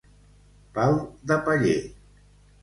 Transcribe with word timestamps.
Pal 0.77 0.97
de 1.33 1.37
paller. 1.51 1.77